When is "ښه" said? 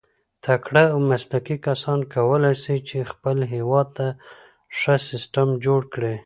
4.79-4.95